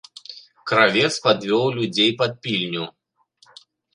[0.71, 2.83] Кравец падвёў людзей пад пільню.